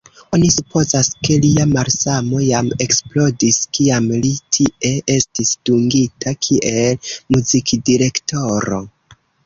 [0.35, 8.87] Oni supozas, ke lia malsano jam eksplodis, kiam li tie estis dungita kiel muzikdirektoro.